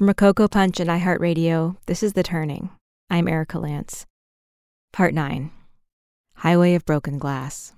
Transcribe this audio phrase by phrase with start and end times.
[0.00, 2.70] From Rococo Punch and iHeartRadio, this is The Turning.
[3.10, 4.06] I'm Erica Lance.
[4.94, 5.50] Part 9
[6.36, 7.74] Highway of Broken Glass.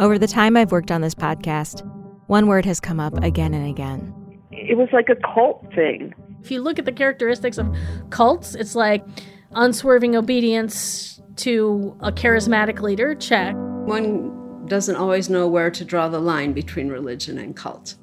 [0.00, 1.86] Over the time I've worked on this podcast,
[2.26, 4.14] one word has come up again and again.
[4.50, 6.14] It was like a cult thing.
[6.42, 7.70] If you look at the characteristics of
[8.08, 9.04] cults, it's like
[9.50, 13.54] unswerving obedience to a charismatic leader, check.
[13.54, 17.96] One doesn't always know where to draw the line between religion and cult.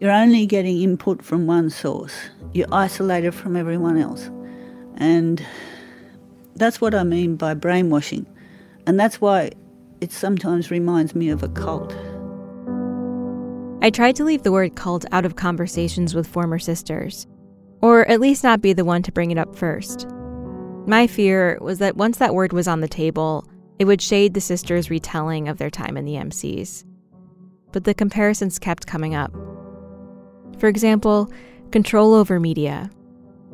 [0.00, 2.14] You're only getting input from one source.
[2.52, 4.30] You're isolated from everyone else.
[4.96, 5.44] And
[6.56, 8.26] that's what I mean by brainwashing.
[8.86, 9.52] And that's why
[10.00, 11.94] it sometimes reminds me of a cult.
[13.80, 17.26] I tried to leave the word cult out of conversations with former sisters,
[17.80, 20.08] or at least not be the one to bring it up first.
[20.86, 23.44] My fear was that once that word was on the table,
[23.82, 26.84] it would shade the sisters' retelling of their time in the MCs.
[27.72, 29.32] But the comparisons kept coming up.
[30.60, 31.32] For example,
[31.72, 32.88] control over media,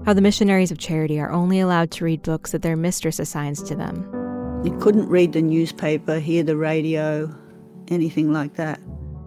[0.05, 3.63] how the missionaries of charity are only allowed to read books that their mistress assigns
[3.63, 4.05] to them.
[4.63, 7.35] You couldn't read the newspaper, hear the radio,
[7.89, 8.81] anything like that.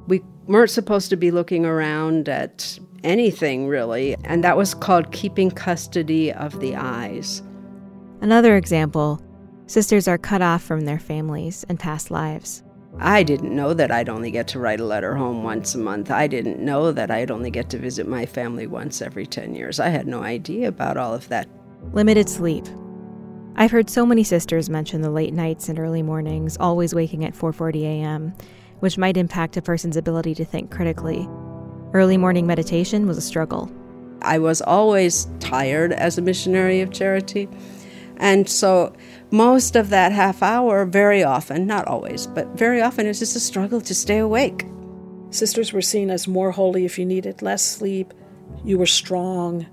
[0.05, 5.49] We weren't supposed to be looking around at anything really, and that was called keeping
[5.49, 7.41] custody of the eyes.
[8.21, 9.19] Another example
[9.71, 12.61] Sisters are cut off from their families and past lives.
[12.99, 16.11] I didn't know that I'd only get to write a letter home once a month.
[16.11, 19.79] I didn't know that I'd only get to visit my family once every 10 years.
[19.79, 21.47] I had no idea about all of that.
[21.93, 22.65] Limited sleep.
[23.55, 27.33] I've heard so many sisters mention the late nights and early mornings, always waking at
[27.33, 28.33] 4:40 a.m.,
[28.81, 31.29] which might impact a person's ability to think critically.
[31.93, 33.71] Early morning meditation was a struggle.
[34.21, 37.47] I was always tired as a missionary of charity.
[38.17, 38.93] And so
[39.31, 43.39] most of that half hour, very often, not always, but very often, is just a
[43.39, 44.65] struggle to stay awake.
[45.29, 48.13] Sisters were seen as more holy if you needed less sleep,
[48.65, 49.65] you were strong,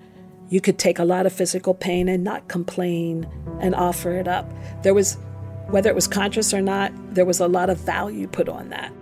[0.48, 3.28] you could take a lot of physical pain and not complain
[3.60, 4.50] and offer it up.
[4.82, 5.14] There was,
[5.66, 8.92] whether it was conscious or not, there was a lot of value put on that.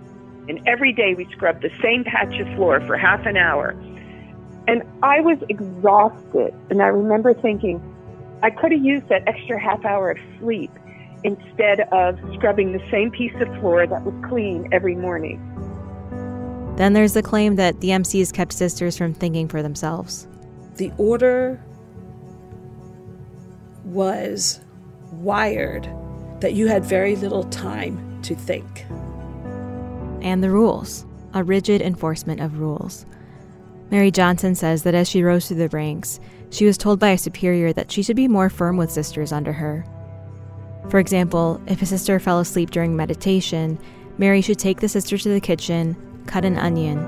[0.49, 3.71] And every day we scrubbed the same patch of floor for half an hour.
[4.67, 6.53] And I was exhausted.
[6.69, 7.81] And I remember thinking,
[8.43, 10.71] I could have used that extra half hour of sleep
[11.23, 15.41] instead of scrubbing the same piece of floor that was clean every morning.
[16.77, 20.27] Then there's the claim that the MCs kept sisters from thinking for themselves.
[20.75, 21.63] The order
[23.83, 24.59] was
[25.13, 25.89] wired
[26.41, 28.85] that you had very little time to think.
[30.21, 33.07] And the rules, a rigid enforcement of rules.
[33.89, 36.19] Mary Johnson says that as she rose through the ranks,
[36.49, 39.53] she was told by a superior that she should be more firm with sisters under
[39.53, 39.85] her.
[40.89, 43.77] For example, if a sister fell asleep during meditation,
[44.17, 46.99] Mary should take the sister to the kitchen, cut an onion,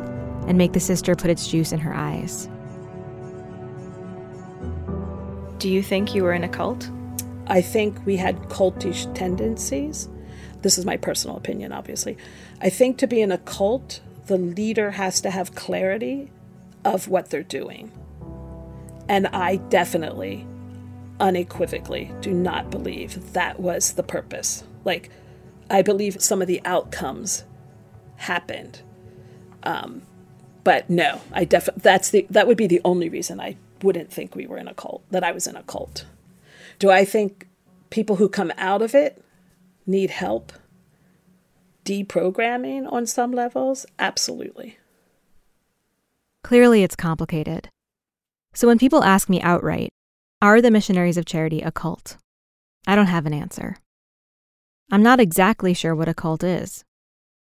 [0.48, 2.50] and make the sister put its juice in her eyes.
[5.60, 6.90] Do you think you were in a cult?
[7.48, 10.08] I think we had cultish tendencies.
[10.62, 12.18] This is my personal opinion, obviously.
[12.62, 16.32] I think to be in a cult, the leader has to have clarity
[16.86, 17.92] of what they're doing.
[19.10, 20.48] And I definitely,
[21.20, 24.64] unequivocally, do not believe that was the purpose.
[24.86, 25.10] Like,
[25.70, 27.44] I believe some of the outcomes
[28.16, 28.82] happened.
[29.64, 30.04] Um,
[30.64, 34.36] but no, I definitely that's the that would be the only reason I wouldn't think
[34.36, 36.06] we were in a cult, that I was in a cult.
[36.78, 37.48] Do I think
[37.90, 39.24] people who come out of it
[39.86, 40.54] need help
[41.84, 43.86] deprogramming on some levels?
[43.98, 44.78] Absolutely.
[46.44, 47.70] Clearly, it's complicated.
[48.54, 49.90] So when people ask me outright,
[50.42, 52.18] are the missionaries of charity a cult?
[52.88, 53.78] I don't have an answer.
[54.92, 56.84] I'm not exactly sure what a cult is.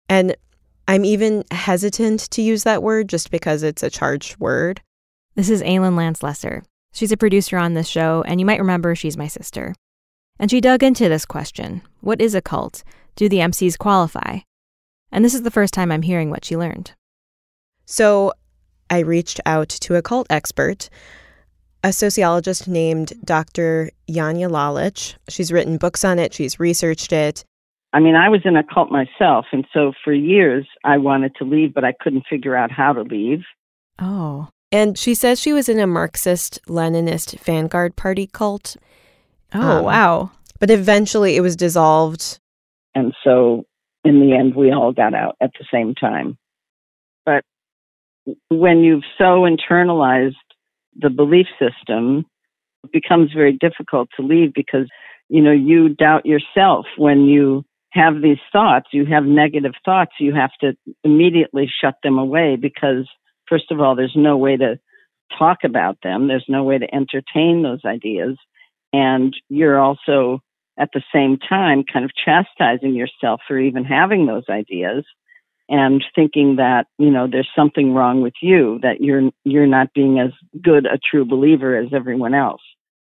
[0.07, 0.35] And
[0.87, 4.81] I'm even hesitant to use that word just because it's a charged word.
[5.35, 6.63] This is Aylin Lance Lesser.
[6.93, 9.73] She's a producer on this show, and you might remember she's my sister.
[10.37, 12.83] And she dug into this question What is a cult?
[13.15, 14.39] Do the MCs qualify?
[15.11, 16.91] And this is the first time I'm hearing what she learned.
[17.85, 18.33] So
[18.91, 20.89] I reached out to a cult expert,
[21.83, 23.89] a sociologist named Dr.
[24.07, 25.15] Janja Lalich.
[25.29, 27.43] She's written books on it, she's researched it.
[27.93, 31.45] I mean, I was in a cult myself, and so for years I wanted to
[31.45, 33.43] leave, but I couldn't figure out how to leave.
[33.97, 34.49] Oh.
[34.71, 38.77] And she says she was in a Marxist Leninist vanguard party cult.
[39.53, 40.31] Oh, um, wow.
[40.59, 42.39] But eventually it was dissolved.
[42.95, 43.65] And so
[44.05, 46.37] in the end, we all got out at the same time.
[48.49, 50.35] When you've so internalized
[50.95, 52.25] the belief system,
[52.83, 54.87] it becomes very difficult to leave because,
[55.29, 60.33] you know, you doubt yourself when you have these thoughts, you have negative thoughts, you
[60.33, 60.73] have to
[61.03, 63.07] immediately shut them away because
[63.49, 64.79] first of all, there's no way to
[65.37, 66.27] talk about them.
[66.27, 68.37] There's no way to entertain those ideas.
[68.93, 70.41] And you're also
[70.79, 75.03] at the same time kind of chastising yourself for even having those ideas
[75.71, 80.19] and thinking that, you know, there's something wrong with you, that you're you're not being
[80.19, 80.31] as
[80.61, 82.61] good a true believer as everyone else.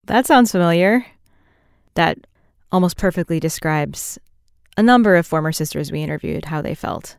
[0.05, 1.05] That sounds familiar.
[1.95, 2.17] That
[2.71, 4.17] almost perfectly describes
[4.77, 7.17] a number of former sisters we interviewed how they felt.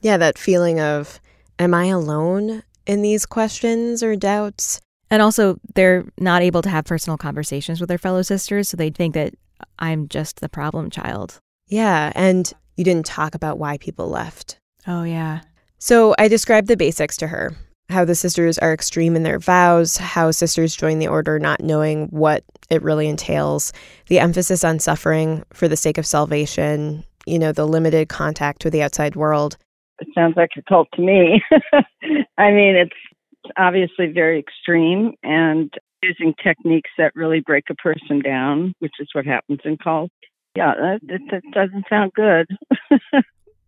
[0.00, 1.20] Yeah, that feeling of
[1.58, 4.80] am I alone in these questions or doubts?
[5.10, 8.90] And also, they're not able to have personal conversations with their fellow sisters, so they
[8.90, 9.34] think that
[9.78, 11.38] I'm just the problem child.
[11.66, 14.58] Yeah, and you didn't talk about why people left.
[14.88, 15.42] Oh, yeah.
[15.78, 17.52] So I described the basics to her
[17.90, 22.06] how the sisters are extreme in their vows, how sisters join the order not knowing
[22.08, 23.72] what it really entails,
[24.08, 28.72] the emphasis on suffering for the sake of salvation, you know, the limited contact with
[28.72, 29.56] the outside world.
[30.00, 31.42] It sounds like a cult to me.
[32.38, 38.74] I mean, it's obviously very extreme and using techniques that really break a person down,
[38.80, 40.12] which is what happens in cults.
[40.54, 42.46] Yeah, that, that, that doesn't sound good.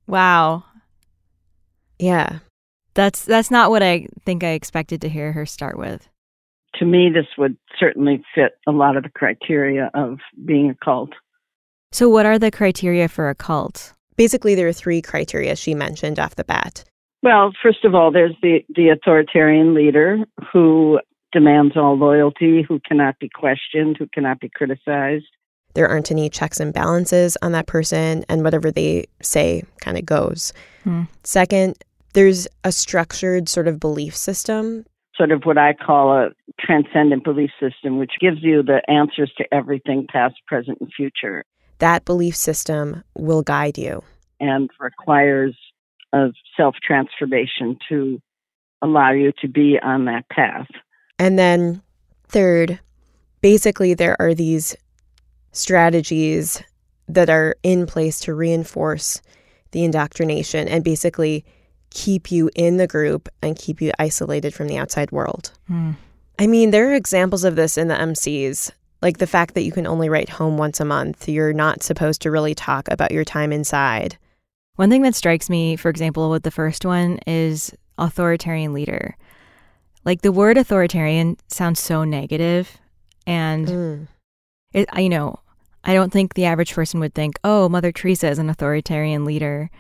[0.07, 0.65] wow.
[2.01, 2.39] Yeah.
[2.95, 6.09] That's that's not what I think I expected to hear her start with.
[6.77, 11.11] To me this would certainly fit a lot of the criteria of being a cult.
[11.93, 13.93] So what are the criteria for a cult?
[14.17, 16.85] Basically there are three criteria she mentioned off the bat.
[17.23, 20.19] Well, first of all, there's the, the authoritarian leader
[20.53, 21.01] who
[21.33, 25.27] demands all loyalty, who cannot be questioned, who cannot be criticized.
[25.75, 30.05] There aren't any checks and balances on that person, and whatever they say kind of
[30.05, 30.53] goes.
[30.83, 31.03] Hmm.
[31.23, 31.77] Second,
[32.13, 34.85] there's a structured sort of belief system.
[35.17, 39.45] Sort of what I call a transcendent belief system, which gives you the answers to
[39.53, 41.45] everything past, present, and future.
[41.79, 44.03] That belief system will guide you.
[44.39, 45.57] And requires
[46.13, 48.21] of self transformation to
[48.83, 50.69] allow you to be on that path.
[51.19, 51.83] And then,
[52.29, 52.81] third,
[53.43, 54.75] basically, there are these
[55.53, 56.63] strategies
[57.09, 59.21] that are in place to reinforce
[59.73, 61.45] the indoctrination and basically
[61.91, 65.53] keep you in the group and keep you isolated from the outside world.
[65.71, 65.97] Mm.
[66.39, 68.71] I mean, there are examples of this in the MCs,
[69.03, 71.29] like the fact that you can only write home once a month.
[71.29, 74.17] You're not supposed to really talk about your time inside.
[74.77, 79.17] One thing that strikes me, for example, with the first one is authoritarian leader.
[80.05, 82.79] Like the word authoritarian sounds so negative,
[83.27, 84.09] and mm.
[84.73, 85.41] it, you know,
[85.85, 89.71] I don't think the average person would think, "Oh, Mother Teresa is an authoritarian leader."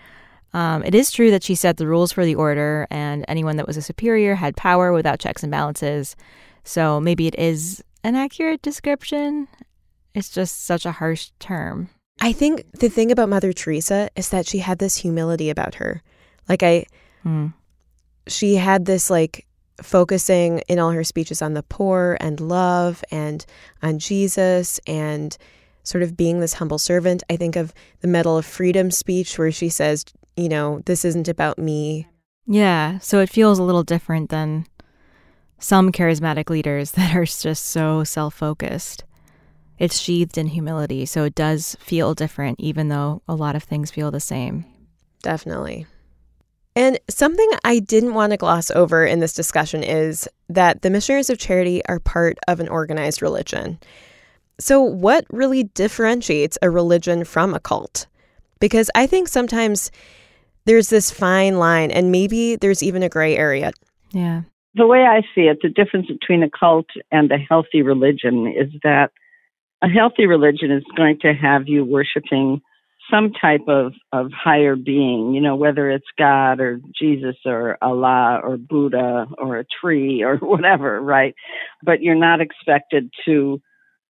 [0.53, 3.67] Um, it is true that she set the rules for the order, and anyone that
[3.67, 6.17] was a superior had power without checks and balances.
[6.65, 9.49] So maybe it is an accurate description.
[10.15, 11.91] It's just such a harsh term.
[12.21, 16.03] I think the thing about Mother Teresa is that she had this humility about her.
[16.49, 16.87] Like I
[17.25, 17.53] mm.
[18.27, 19.47] she had this like
[19.83, 23.47] focusing in all her speeches on the poor and love and
[23.83, 25.37] on Jesus and
[25.83, 27.23] sort of being this humble servant.
[27.31, 30.05] I think of the Medal of Freedom speech where she says,
[30.41, 32.07] you know, this isn't about me.
[32.47, 34.67] Yeah, so it feels a little different than
[35.59, 39.05] some charismatic leaders that are just so self-focused
[39.81, 41.07] it's sheathed in humility.
[41.07, 44.67] So it does feel different, even though a lot of things feel the same.
[45.23, 45.87] Definitely.
[46.77, 51.31] And something I didn't want to gloss over in this discussion is that the Missionaries
[51.31, 53.81] of Charity are part of an organized religion.
[54.61, 58.07] So, what really differentiates a religion from a cult?
[58.61, 59.91] Because I think sometimes
[60.71, 63.73] there's this fine line, and maybe there's even a gray area.
[64.13, 64.43] Yeah.
[64.77, 68.71] The way I see it, the difference between a cult and a healthy religion is
[68.85, 69.11] that
[69.83, 72.63] a healthy religion is going to have you worshiping
[73.11, 78.41] some type of, of higher being, you know, whether it's God or Jesus or Allah
[78.41, 81.35] or Buddha or a tree or whatever, right?
[81.83, 83.61] But you're not expected to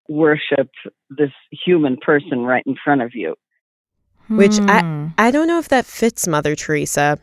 [0.10, 0.72] worship
[1.10, 1.32] this
[1.66, 3.36] human person right in front of you.
[4.29, 5.07] Which I, Hmm.
[5.17, 7.17] I don't know if that fits Mother Teresa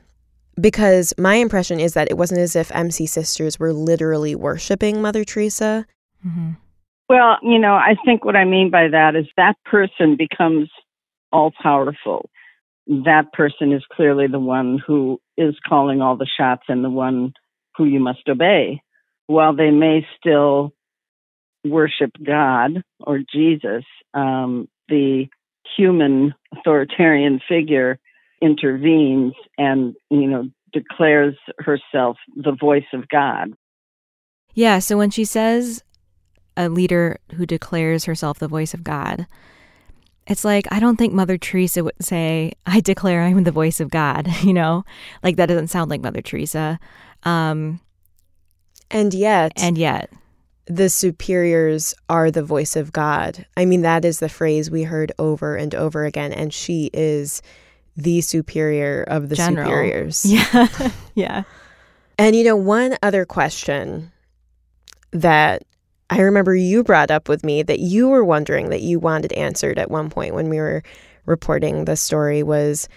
[0.60, 5.24] because my impression is that it wasn't as if MC Sisters were literally worshiping Mother
[5.24, 5.86] Teresa.
[6.26, 6.52] Mm-hmm.
[7.08, 10.68] Well, you know, I think what I mean by that is that person becomes
[11.32, 12.28] all powerful.
[12.88, 17.32] That person is clearly the one who is calling all the shots and the one
[17.76, 18.80] who you must obey.
[19.26, 20.72] While they may still
[21.64, 23.84] worship God or Jesus,
[24.14, 25.26] um, the
[25.76, 27.98] human authoritarian figure
[28.42, 33.54] intervenes and, you know, declares herself the voice of God.
[34.54, 35.82] Yeah, so when she says
[36.56, 39.26] a leader who declares herself the voice of God,
[40.26, 43.90] it's like I don't think Mother Teresa would say, "I declare I'm the voice of
[43.90, 44.84] God." You know,
[45.22, 46.78] like that doesn't sound like Mother Teresa.
[47.22, 47.80] Um,
[48.90, 50.10] And yet, and yet,
[50.66, 53.46] the superiors are the voice of God.
[53.56, 56.32] I mean, that is the phrase we heard over and over again.
[56.32, 57.40] And she is
[57.96, 59.66] the superior of the General.
[59.66, 60.24] superiors.
[60.26, 60.68] yeah,
[61.14, 61.42] yeah.
[62.18, 64.10] And you know, one other question
[65.12, 65.62] that
[66.10, 69.78] I remember you brought up with me that you were wondering that you wanted answered
[69.78, 70.82] at one point when we were
[71.26, 72.88] reporting the story was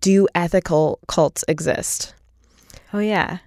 [0.00, 2.14] do ethical cults exist?
[2.92, 3.38] Oh yeah.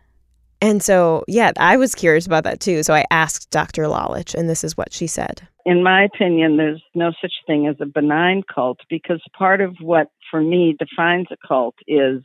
[0.63, 2.84] And so, yeah, I was curious about that too.
[2.84, 3.84] So I asked Dr.
[3.84, 5.46] Lalich, and this is what she said.
[5.65, 10.08] in my opinion, there's no such thing as a benign cult because part of what,
[10.32, 12.22] for me, defines a cult is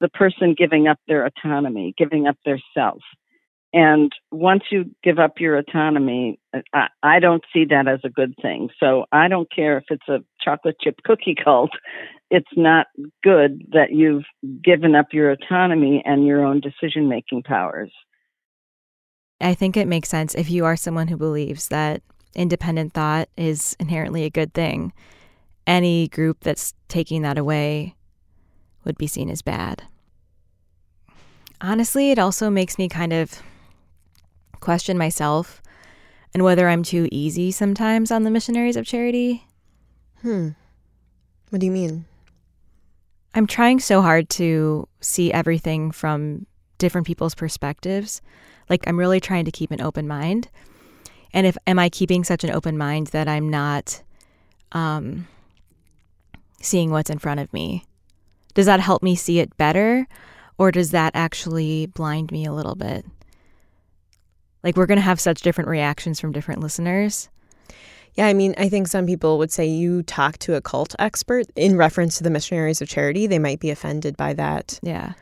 [0.00, 3.00] the person giving up their autonomy, giving up their self.
[3.72, 6.40] And once you give up your autonomy,
[6.74, 8.68] I, I don't see that as a good thing.
[8.80, 11.70] So I don't care if it's a chocolate chip cookie cult.
[12.32, 12.86] It's not
[13.24, 14.22] good that you've
[14.62, 17.90] given up your autonomy and your own decision making powers.
[19.40, 22.02] I think it makes sense if you are someone who believes that
[22.36, 24.92] independent thought is inherently a good thing.
[25.66, 27.96] Any group that's taking that away
[28.84, 29.82] would be seen as bad.
[31.60, 33.42] Honestly, it also makes me kind of
[34.60, 35.62] question myself
[36.32, 39.46] and whether I'm too easy sometimes on the missionaries of charity.
[40.22, 40.50] Hmm.
[41.50, 42.04] What do you mean?
[43.34, 46.46] I'm trying so hard to see everything from
[46.78, 48.20] different people's perspectives.
[48.68, 50.48] Like I'm really trying to keep an open mind.
[51.32, 54.02] And if am I keeping such an open mind that I'm not
[54.72, 55.26] um
[56.60, 57.84] seeing what's in front of me?
[58.54, 60.06] Does that help me see it better
[60.58, 63.06] or does that actually blind me a little bit?
[64.62, 67.28] Like we're going to have such different reactions from different listeners.
[68.14, 71.46] Yeah, I mean, I think some people would say you talk to a cult expert
[71.54, 73.26] in reference to the missionaries of charity.
[73.26, 74.80] They might be offended by that.
[74.82, 75.12] Yeah.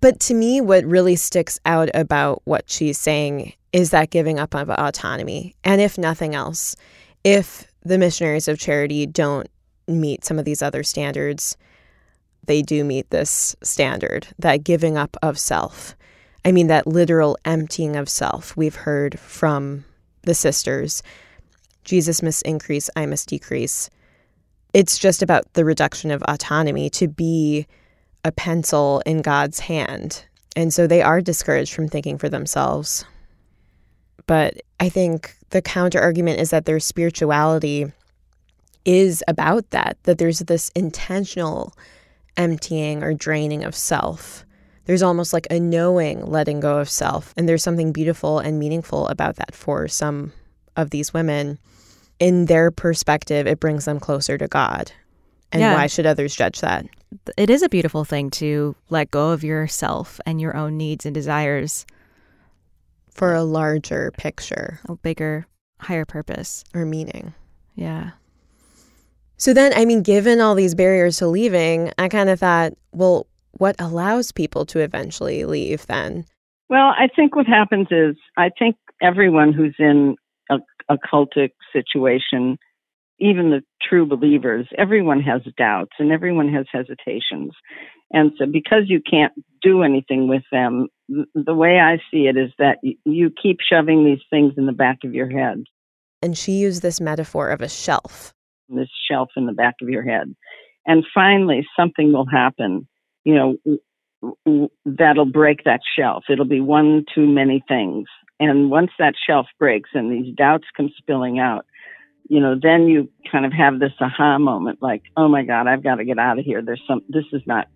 [0.00, 4.54] But to me, what really sticks out about what she's saying is that giving up
[4.54, 5.54] of autonomy.
[5.64, 6.76] And if nothing else,
[7.24, 9.48] if the missionaries of charity don't
[9.88, 11.56] meet some of these other standards,
[12.44, 15.96] they do meet this standard that giving up of self.
[16.46, 18.56] I mean, that literal emptying of self.
[18.56, 19.84] We've heard from
[20.22, 21.02] the sisters
[21.82, 23.90] Jesus must increase, I must decrease.
[24.72, 27.66] It's just about the reduction of autonomy to be
[28.24, 30.24] a pencil in God's hand.
[30.56, 33.04] And so they are discouraged from thinking for themselves.
[34.26, 37.92] But I think the counter argument is that their spirituality
[38.84, 41.72] is about that, that there's this intentional
[42.36, 44.45] emptying or draining of self.
[44.86, 47.34] There's almost like a knowing letting go of self.
[47.36, 50.32] And there's something beautiful and meaningful about that for some
[50.76, 51.58] of these women.
[52.18, 54.92] In their perspective, it brings them closer to God.
[55.52, 55.74] And Yeah.
[55.74, 56.86] why should others judge that?
[57.36, 61.14] It is a beautiful thing to let go of yourself and your own needs and
[61.14, 61.84] desires
[63.10, 65.46] For a larger picture a bigger,
[65.80, 66.64] higher purpose.
[66.74, 67.32] or meaning.
[67.74, 68.10] Yeah.
[69.38, 73.26] So then, I mean, given all these barriers to leaving, I kind of thought, well,
[73.58, 76.24] what allows people to eventually leave then?
[76.68, 80.16] Well, I think what happens is I think everyone who's in
[80.50, 80.56] a,
[80.88, 82.58] a cultic situation,
[83.18, 87.52] even the true believers, everyone has doubts and everyone has hesitations.
[88.12, 89.32] And so because you can't
[89.62, 94.22] do anything with them, the way I see it is that you keep shoving these
[94.30, 95.64] things in the back of your head,
[96.22, 98.32] And she used this metaphor of a shelf.
[98.68, 100.34] this shelf in the back of your head.
[100.86, 102.88] And finally something will happen,
[103.26, 106.24] you know, that'll break that shelf.
[106.30, 108.06] It'll be one too many things.
[108.38, 111.66] And once that shelf breaks and these doubts come spilling out,
[112.28, 115.82] you know, then you kind of have this aha moment like, oh my God, I've
[115.82, 116.62] got to get out of here.
[116.62, 117.66] There's some, this is not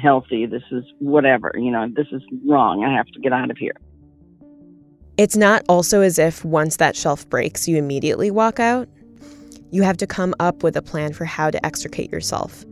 [0.00, 0.46] healthy.
[0.46, 2.82] This is whatever, you know, this is wrong.
[2.82, 3.76] I have to get out of here.
[5.18, 8.88] It's not also as if once that shelf breaks, you immediately walk out.
[9.70, 12.64] You have to come up with a plan for how to extricate yourself.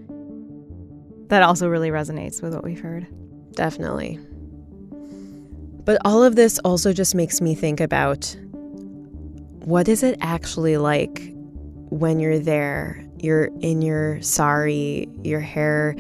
[1.28, 3.06] That also really resonates with what we've heard.
[3.52, 4.20] Definitely.
[5.84, 8.36] But all of this also just makes me think about
[9.64, 11.32] what is it actually like
[11.90, 13.04] when you're there?
[13.18, 15.94] You're in your sari, your hair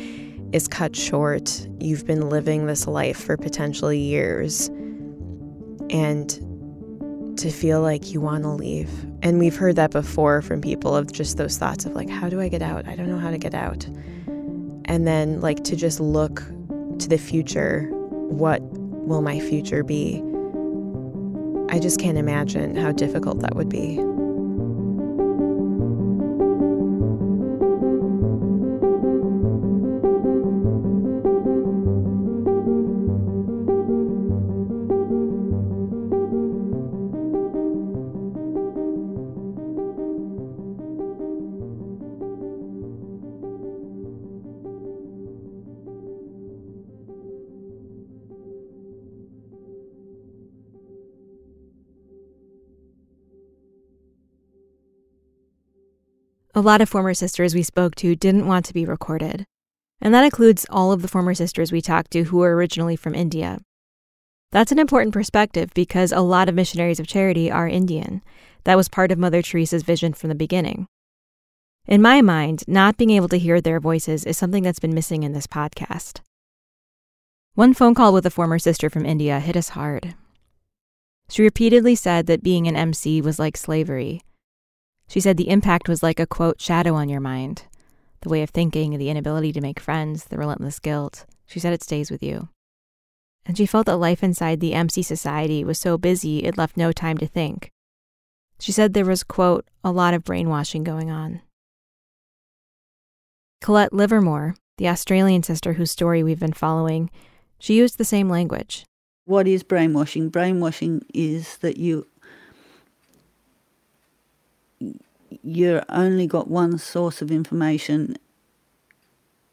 [0.52, 4.68] is cut short, you've been living this life for potentially years,
[5.90, 6.30] and
[7.38, 8.90] to feel like you want to leave.
[9.22, 12.40] And we've heard that before from people of just those thoughts of like, how do
[12.40, 12.86] I get out?
[12.86, 13.86] I don't know how to get out.
[14.86, 16.42] And then, like, to just look
[16.98, 17.90] to the future
[18.28, 20.22] what will my future be?
[21.68, 23.98] I just can't imagine how difficult that would be.
[56.56, 59.44] A lot of former sisters we spoke to didn't want to be recorded.
[60.00, 63.14] And that includes all of the former sisters we talked to who were originally from
[63.14, 63.60] India.
[64.52, 68.22] That's an important perspective because a lot of missionaries of charity are Indian.
[68.64, 70.86] That was part of Mother Teresa's vision from the beginning.
[71.86, 75.24] In my mind, not being able to hear their voices is something that's been missing
[75.24, 76.20] in this podcast.
[77.52, 80.14] One phone call with a former sister from India hit us hard.
[81.28, 84.22] She repeatedly said that being an MC was like slavery,
[85.08, 87.64] she said the impact was like a quote, shadow on your mind.
[88.22, 91.26] The way of thinking, the inability to make friends, the relentless guilt.
[91.46, 92.48] She said it stays with you.
[93.44, 96.90] And she felt that life inside the MC society was so busy it left no
[96.90, 97.70] time to think.
[98.58, 101.40] She said there was, quote, a lot of brainwashing going on.
[103.60, 107.10] Colette Livermore, the Australian sister whose story we've been following,
[107.58, 108.84] she used the same language.
[109.24, 110.30] What is brainwashing?
[110.30, 112.06] Brainwashing is that you
[115.42, 118.16] you're only got one source of information.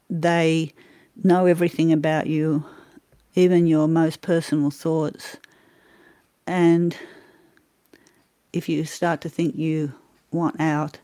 [0.09, 0.73] They
[1.23, 2.65] know everything about you,
[3.35, 5.37] even your most personal thoughts.
[6.45, 6.95] And
[8.51, 9.93] if you start to think you
[10.31, 10.99] want out,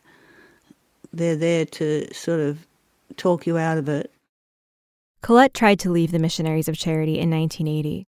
[1.13, 2.67] they're there to sort of
[3.17, 4.11] talk you out of it.
[5.21, 8.05] Colette tried to leave the Missionaries of Charity in 1980.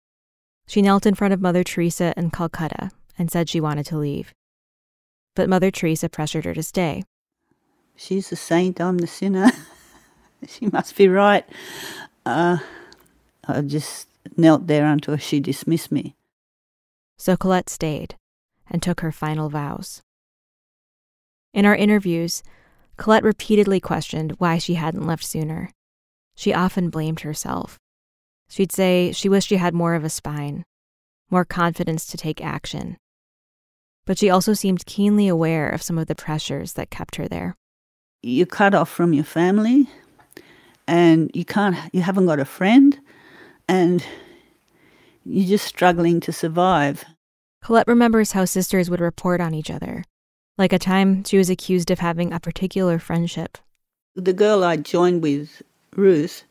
[0.68, 4.34] She knelt in front of Mother Teresa in Calcutta and said she wanted to leave
[5.36, 7.04] but Mother Teresa pressured her to stay.
[7.96, 9.52] She's the saint, I'm the sinner.
[10.48, 11.46] she must be right.
[12.26, 12.58] Uh,
[13.48, 16.16] I just knelt there until she dismissed me.
[17.18, 18.16] So Colette stayed
[18.70, 20.02] and took her final vows.
[21.54, 22.42] In our interviews,
[22.98, 25.70] Colette repeatedly questioned why she hadn't left sooner.
[26.36, 27.78] She often blamed herself.
[28.50, 30.64] She'd say she wished she had more of a spine,
[31.30, 32.98] more confidence to take action,
[34.06, 37.56] but she also seemed keenly aware of some of the pressures that kept her there.
[38.22, 39.88] You're cut off from your family,
[40.88, 43.00] and you can't, you haven't got a friend,
[43.68, 44.06] and
[45.26, 47.06] you're just struggling to survive.
[47.64, 50.04] Colette remembers how sisters would report on each other,
[50.58, 53.58] like a time she was accused of having a particular friendship.
[54.16, 55.62] The girl I joined with,
[55.96, 56.44] Ruth,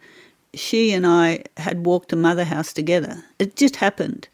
[0.55, 3.23] she and I had walked to Mother House together.
[3.39, 4.29] It just happened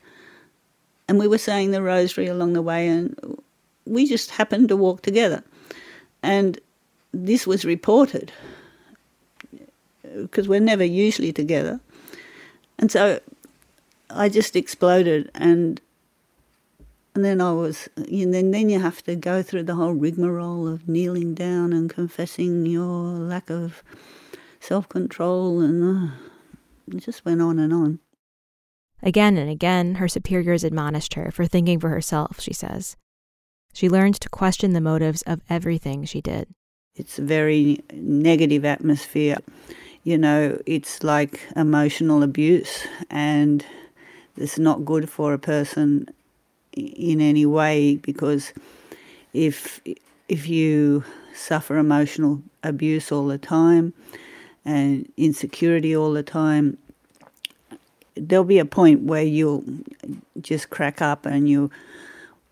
[1.09, 3.41] and we were saying the rosary along the way, and
[3.85, 5.43] we just happened to walk together.
[6.23, 6.59] And
[7.13, 8.33] this was reported
[10.03, 11.81] because we're never usually together.
[12.79, 13.21] And so
[14.11, 15.81] I just exploded, and
[17.15, 20.69] and then I was, and then then you have to go through the whole rigmarole
[20.69, 23.83] of kneeling down and confessing your lack of
[24.61, 26.15] self control, and uh,
[26.89, 27.99] it just went on and on.
[29.03, 32.97] Again and again, her superiors admonished her for thinking for herself, she says.
[33.73, 36.49] She learned to question the motives of everything she did.
[36.95, 39.37] It's a very negative atmosphere.
[40.03, 43.67] You know, it's like emotional abuse, and
[44.37, 46.09] it's not good for a person
[46.73, 48.53] in any way because
[49.33, 49.81] if
[50.29, 51.05] if you
[51.35, 53.93] suffer emotional abuse all the time
[54.65, 56.79] and insecurity all the time,
[58.17, 59.65] there'll be a point where you'll
[60.41, 61.71] just crack up and you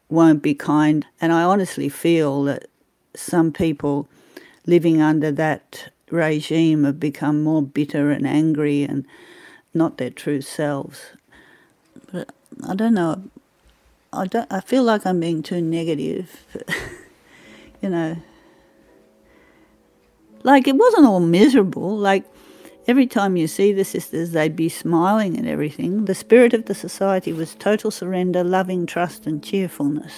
[0.09, 1.07] won't be kind.
[1.21, 2.67] And I honestly feel that
[3.15, 4.09] some people
[4.67, 9.05] living under that regime have become more bitter and angry and
[9.73, 11.13] not their true selves.
[12.13, 12.31] But
[12.67, 13.23] I don't know.
[14.13, 14.51] I don't.
[14.53, 16.45] I feel like I'm being too negative.
[17.83, 18.17] you know,
[20.45, 21.97] like it wasn't all miserable.
[21.97, 22.25] Like
[22.87, 26.05] every time you see the sisters, they'd be smiling and everything.
[26.05, 30.13] The spirit of the society was total surrender, loving trust, and cheerfulness.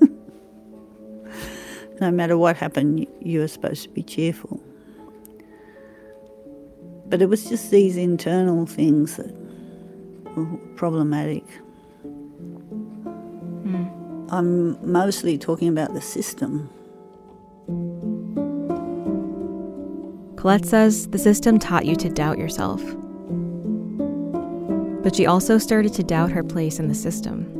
[2.00, 4.60] no matter what happened, you were supposed to be cheerful.
[7.06, 9.34] But it was just these internal things that
[10.36, 11.44] were problematic.
[13.64, 14.28] Mm.
[14.30, 16.70] I'm mostly talking about the system.
[20.40, 22.82] Colette says the system taught you to doubt yourself.
[25.02, 27.59] But she also started to doubt her place in the system.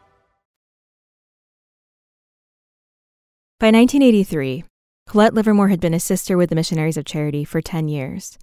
[3.61, 4.63] By 1983,
[5.07, 8.39] Colette Livermore had been a sister with the Missionaries of Charity for 10 years.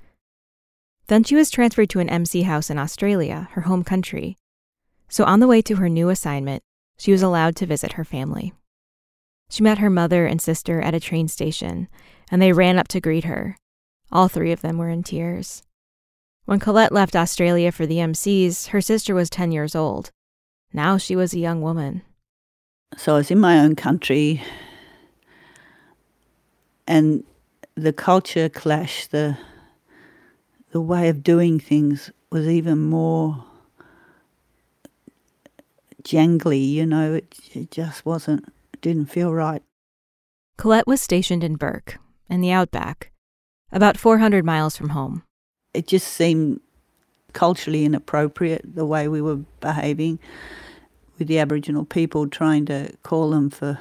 [1.09, 4.37] Then she was transferred to an MC house in Australia, her home country.
[5.09, 6.63] So on the way to her new assignment,
[7.01, 8.53] she was allowed to visit her family.
[9.51, 11.89] She met her mother and sister at a train station,
[12.31, 13.57] and they ran up to greet her.
[14.13, 15.65] All three of them were in tears.
[16.45, 20.13] When Colette left Australia for the MCs, her sister was 10 years old.
[20.73, 22.03] Now she was a young woman.
[22.97, 24.45] So I was in my own country,
[26.89, 27.23] and
[27.77, 29.39] the culture clash, the
[30.73, 33.45] the way of doing things was even more
[36.03, 36.69] jangly.
[36.69, 39.63] You know, it, it just wasn't, didn't feel right.
[40.57, 41.99] Colette was stationed in Bourke,
[42.29, 43.13] in the outback,
[43.73, 45.23] about 400 miles from home.
[45.73, 46.61] It just seemed
[47.33, 50.19] culturally inappropriate the way we were behaving
[51.19, 53.79] with the Aboriginal people, trying to call them for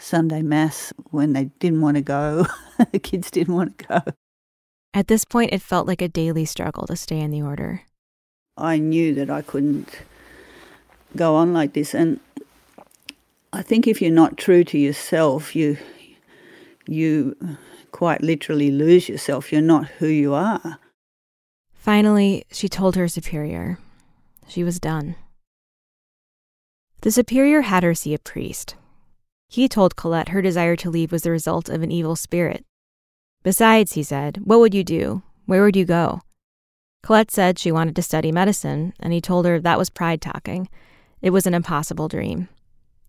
[0.00, 2.46] Sunday Mass when they didn't want to go.
[2.92, 4.00] the kids didn't want to go.
[4.92, 7.82] At this point, it felt like a daily struggle to stay in the order.
[8.56, 9.88] I knew that I couldn't
[11.14, 11.94] go on like this.
[11.94, 12.18] And
[13.52, 15.76] I think if you're not true to yourself, you,
[16.86, 17.36] you
[17.92, 19.52] quite literally lose yourself.
[19.52, 20.78] You're not who you are.
[21.72, 23.78] Finally, she told her superior.
[24.48, 25.14] She was done.
[27.02, 28.74] The superior had her see a priest,
[29.50, 32.64] he told Colette her desire to leave was the result of an evil spirit.
[33.42, 35.24] Besides, he said, what would you do?
[35.46, 36.20] Where would you go?
[37.02, 40.68] Colette said she wanted to study medicine, and he told her that was pride talking.
[41.20, 42.48] It was an impossible dream.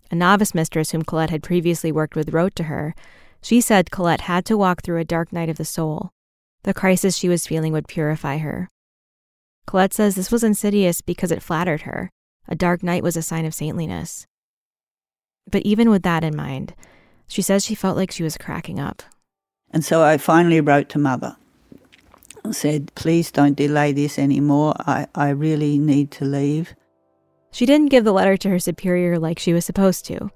[0.10, 2.96] A novice mistress whom Colette had previously worked with wrote to her.
[3.44, 6.10] She said Colette had to walk through a dark night of the soul.
[6.64, 8.68] The crisis she was feeling would purify her.
[9.68, 12.10] Colette says this was insidious because it flattered her.
[12.48, 14.26] A dark night was a sign of saintliness.
[15.52, 16.74] But even with that in mind,
[17.28, 19.04] she says she felt like she was cracking up.
[19.72, 21.38] And so I finally wrote to mother
[22.44, 24.74] and said, please don't delay this anymore.
[24.80, 26.74] I, I really need to leave.
[27.52, 30.30] She didn't give the letter to her superior like she was supposed to.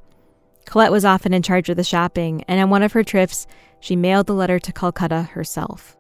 [0.66, 3.46] Colette was often in charge of the shopping, and on one of her trips,
[3.80, 5.96] she mailed the letter to Calcutta herself.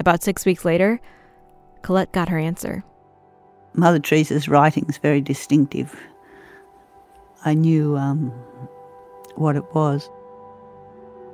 [0.00, 1.00] About six weeks later,
[1.82, 2.84] Colette got her answer.
[3.74, 5.94] Mother Teresa's writing is very distinctive.
[7.44, 8.30] I knew um,
[9.34, 10.10] what it was.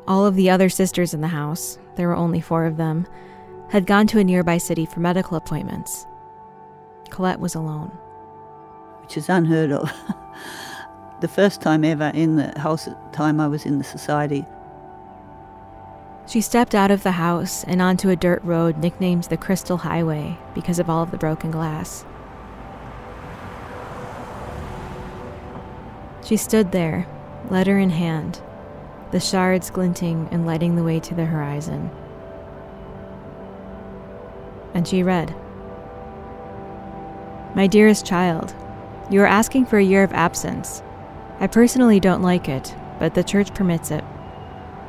[0.06, 3.06] All of the other sisters in the house, there were only four of them,
[3.70, 6.06] had gone to a nearby city for medical appointments.
[7.10, 7.88] Colette was alone.
[9.02, 9.90] Which is unheard of.
[11.20, 12.78] the first time ever in the whole
[13.12, 14.44] time I was in the society.
[16.26, 20.38] She stepped out of the house and onto a dirt road nicknamed the Crystal Highway
[20.54, 22.04] because of all of the broken glass.
[26.24, 27.06] She stood there,
[27.50, 28.40] letter in hand,
[29.10, 31.90] the shards glinting and lighting the way to the horizon.
[34.72, 35.34] And she read
[37.54, 38.54] My dearest child,
[39.10, 40.82] you are asking for a year of absence.
[41.40, 44.02] I personally don't like it, but the church permits it.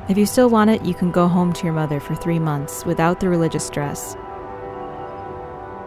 [0.07, 2.85] If you still want it, you can go home to your mother for three months
[2.85, 4.15] without the religious stress.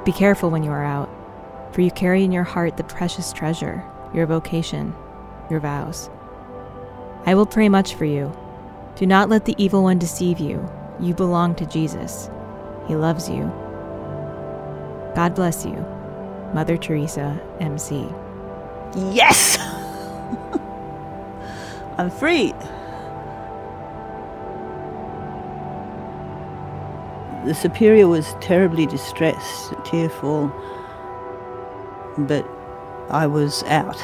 [0.05, 1.09] Be careful when you are out,
[1.73, 3.83] for you carry in your heart the precious treasure,
[4.13, 4.95] your vocation,
[5.51, 6.11] your vows.
[7.27, 8.33] I will pray much for you.
[8.97, 10.69] Do not let the evil one deceive you.
[11.01, 12.31] You belong to Jesus.
[12.87, 13.51] He loves you.
[15.15, 15.85] God bless you.
[16.55, 18.09] Mother Teresa, MC.
[18.97, 19.59] Yes!
[21.99, 22.53] I'm free.
[27.45, 30.53] The superior was terribly distressed, tearful,
[32.19, 32.47] but
[33.11, 33.97] I was out.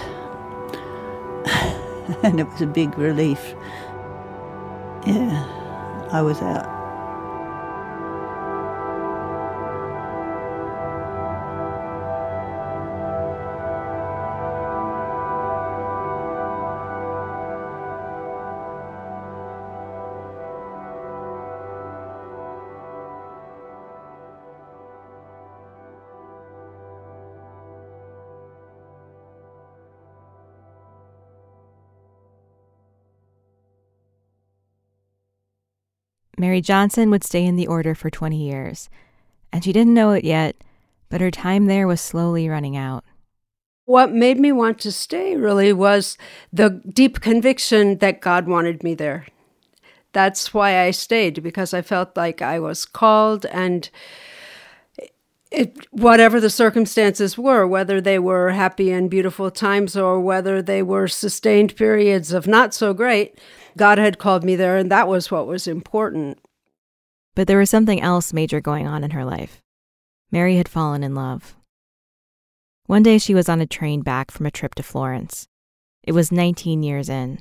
[2.22, 3.54] and it was a big relief.
[5.06, 6.73] Yeah, I was out.
[36.44, 38.90] Mary Johnson would stay in the order for 20 years,
[39.50, 40.56] and she didn't know it yet,
[41.08, 43.02] but her time there was slowly running out.
[43.86, 46.18] What made me want to stay really was
[46.52, 49.24] the deep conviction that God wanted me there.
[50.12, 53.88] That's why I stayed, because I felt like I was called and
[55.54, 60.82] it, whatever the circumstances were, whether they were happy and beautiful times or whether they
[60.82, 63.38] were sustained periods of not so great,
[63.76, 66.38] God had called me there, and that was what was important.
[67.34, 69.62] But there was something else major going on in her life.
[70.30, 71.56] Mary had fallen in love.
[72.86, 75.46] One day she was on a train back from a trip to Florence.
[76.02, 77.40] It was 19 years in.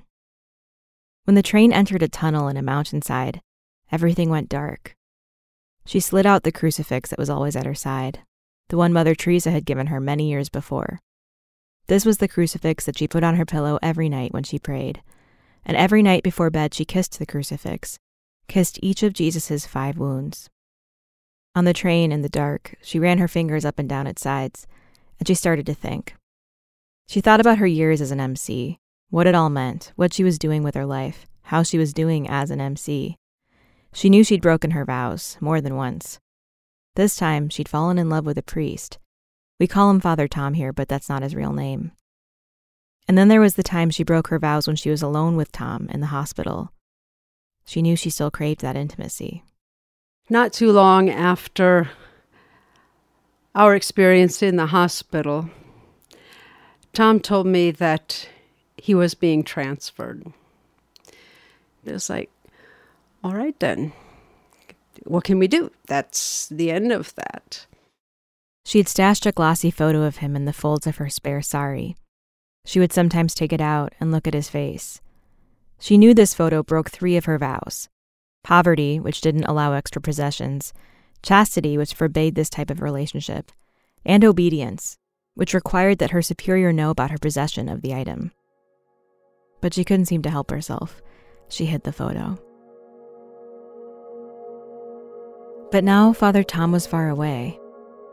[1.25, 3.41] When the train entered a tunnel in a mountainside,
[3.91, 4.95] everything went dark.
[5.85, 8.19] She slid out the crucifix that was always at her side,
[8.69, 10.99] the one Mother Teresa had given her many years before.
[11.87, 15.01] This was the crucifix that she put on her pillow every night when she prayed,
[15.65, 17.97] and every night before bed she kissed the crucifix,
[18.47, 20.49] kissed each of Jesus' five wounds.
[21.55, 24.65] On the train in the dark, she ran her fingers up and down its sides,
[25.19, 26.15] and she started to think.
[27.07, 30.39] She thought about her years as an MC, what it all meant, what she was
[30.39, 33.17] doing with her life, how she was doing as an MC.
[33.93, 36.19] She knew she'd broken her vows more than once.
[36.95, 38.97] This time, she'd fallen in love with a priest.
[39.59, 41.91] We call him Father Tom here, but that's not his real name.
[43.07, 45.51] And then there was the time she broke her vows when she was alone with
[45.51, 46.71] Tom in the hospital.
[47.65, 49.43] She knew she still craved that intimacy.
[50.29, 51.89] Not too long after
[53.55, 55.49] our experience in the hospital,
[56.93, 58.27] Tom told me that
[58.77, 60.25] he was being transferred.
[61.85, 62.29] It was like,
[63.23, 63.93] all right then,
[65.05, 65.71] what can we do?
[65.87, 67.65] That's the end of that.
[68.65, 71.95] She had stashed a glossy photo of him in the folds of her spare sari.
[72.65, 75.01] She would sometimes take it out and look at his face.
[75.79, 77.89] She knew this photo broke three of her vows
[78.43, 80.73] poverty, which didn't allow extra possessions,
[81.21, 83.53] chastity, which forbade this type of relationship,
[84.05, 84.97] and obedience,
[85.33, 88.31] which required that her superior know about her possession of the item.
[89.61, 91.01] But she couldn't seem to help herself.
[91.47, 92.37] She hid the photo.
[95.73, 97.59] But now Father Tom was far away,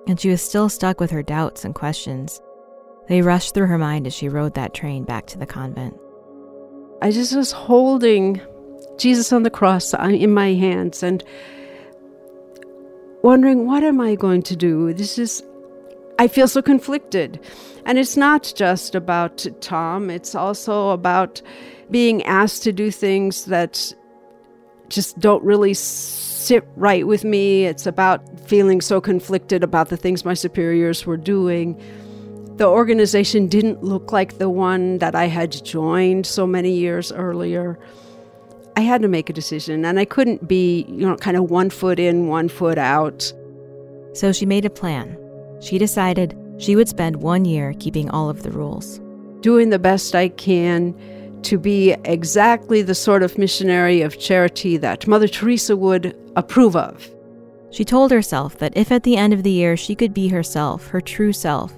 [0.07, 2.41] and she was still stuck with her doubts and questions.
[3.07, 5.95] They rushed through her mind as she rode that train back to the convent.
[7.03, 8.41] I just was holding
[8.97, 11.23] Jesus on the cross uh, in my hands and
[13.23, 14.95] wondering, what am I going to do?
[14.95, 15.43] This is,
[16.19, 17.41] I feel so conflicted.
[17.85, 21.43] And it's not just about Tom, it's also about
[21.91, 23.93] being asked to do things that
[24.89, 25.75] just don't really
[26.41, 27.67] sit right with me.
[27.67, 31.81] It's about feeling so conflicted about the things my superiors were doing
[32.61, 37.79] The organization didn't look like the one that I had joined so many years earlier.
[38.77, 41.71] I had to make a decision, and I couldn't be, you know, kind of one
[41.71, 43.33] foot in, one foot out.
[44.13, 45.17] So she made a plan.
[45.63, 49.01] She decided she would spend one year keeping all of the rules.
[49.41, 50.95] Doing the best I can
[51.43, 57.09] to be exactly the sort of missionary of charity that Mother Teresa would approve of.
[57.71, 60.89] She told herself that if at the end of the year she could be herself,
[60.89, 61.73] her true self,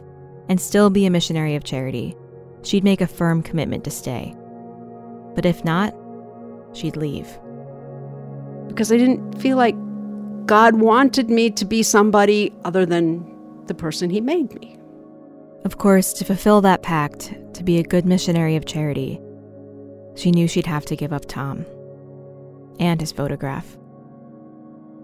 [0.49, 2.17] and still be a missionary of charity,
[2.63, 4.35] she'd make a firm commitment to stay.
[5.35, 5.95] But if not,
[6.73, 7.29] she'd leave.
[8.69, 9.77] Because I didn't feel like
[10.47, 13.29] God wanted me to be somebody other than
[13.67, 14.79] the person He made me.
[15.65, 19.21] Of course, to fulfill that pact, to be a good missionary of charity,
[20.15, 21.65] she knew she'd have to give up Tom
[22.79, 23.77] and his photograph.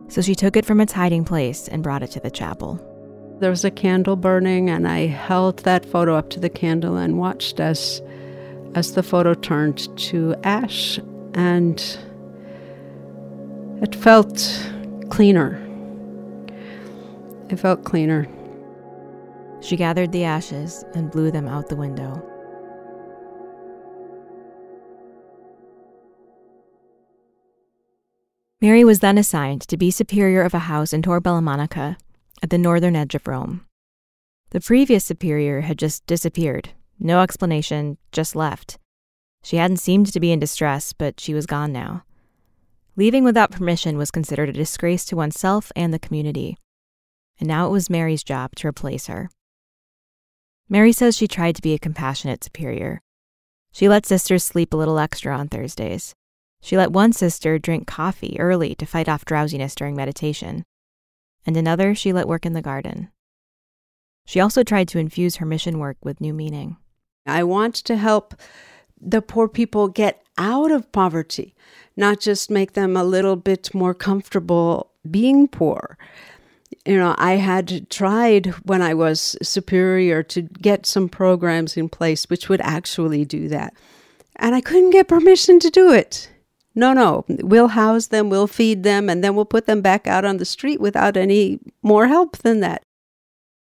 [0.08, 2.84] So she took it from its hiding place and brought it to the chapel.
[3.40, 7.18] There was a candle burning, and I held that photo up to the candle and
[7.18, 8.02] watched as,
[8.74, 10.98] as the photo turned to ash,
[11.34, 11.78] and
[13.80, 14.70] it felt
[15.10, 15.64] cleaner.
[17.48, 18.26] It felt cleaner.
[19.60, 22.27] She gathered the ashes and blew them out the window.
[28.60, 31.96] Mary was then assigned to be superior of a house in Tor Bella Monaca
[32.42, 33.64] at the northern edge of Rome.
[34.50, 36.70] The previous superior had just disappeared.
[36.98, 38.76] No explanation, just left.
[39.44, 42.02] She hadn't seemed to be in distress, but she was gone now.
[42.96, 46.58] Leaving without permission was considered a disgrace to oneself and the community.
[47.38, 49.30] And now it was Mary's job to replace her.
[50.68, 53.00] Mary says she tried to be a compassionate superior.
[53.70, 56.16] She let sisters sleep a little extra on Thursdays.
[56.60, 60.64] She let one sister drink coffee early to fight off drowsiness during meditation,
[61.46, 63.10] and another she let work in the garden.
[64.26, 66.76] She also tried to infuse her mission work with new meaning.
[67.26, 68.34] I want to help
[69.00, 71.54] the poor people get out of poverty,
[71.96, 75.96] not just make them a little bit more comfortable being poor.
[76.84, 82.28] You know, I had tried when I was superior to get some programs in place
[82.28, 83.74] which would actually do that.
[84.36, 86.30] And I couldn't get permission to do it.
[86.78, 90.24] No, no, we'll house them, we'll feed them, and then we'll put them back out
[90.24, 92.84] on the street without any more help than that.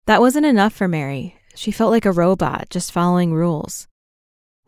[0.05, 1.35] That wasn't enough for Mary.
[1.55, 3.87] She felt like a robot, just following rules.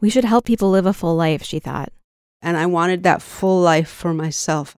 [0.02, 1.94] We should help people live a full life, she thought.
[2.42, 4.76] And I wanted that full life for myself.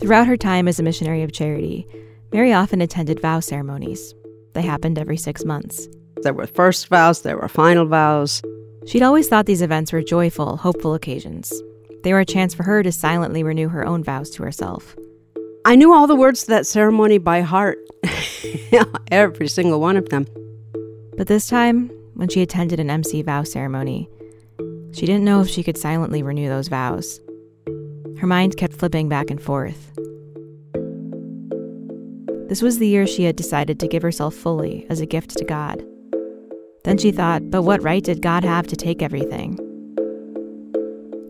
[0.00, 1.86] Throughout her time as a missionary of charity,
[2.32, 4.12] Mary often attended vow ceremonies.
[4.54, 5.86] They happened every six months.
[6.22, 8.42] There were first vows, there were final vows.
[8.86, 11.52] She'd always thought these events were joyful, hopeful occasions.
[12.04, 14.96] They were a chance for her to silently renew her own vows to herself.
[15.64, 17.78] I knew all the words to that ceremony by heart,
[19.10, 20.26] every single one of them.
[21.16, 24.08] But this time, when she attended an MC vow ceremony,
[24.92, 27.20] she didn't know if she could silently renew those vows.
[28.18, 29.90] Her mind kept flipping back and forth.
[32.48, 35.44] This was the year she had decided to give herself fully as a gift to
[35.44, 35.84] God.
[36.86, 39.58] Then she thought, but what right did God have to take everything?